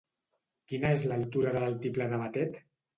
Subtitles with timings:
[0.71, 2.63] Quina és l'altura de l'Altiplà de Batet?